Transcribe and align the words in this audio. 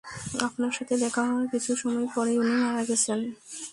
আপনার 0.47 0.71
সাথে 0.77 0.93
দেখা 1.03 1.21
হওয়ার 1.27 1.47
কিছু 1.53 1.71
সময় 1.75 2.07
পরেই 2.15 2.37
উনি 2.37 2.55
মারা 2.61 2.83
গেছেন! 2.85 3.19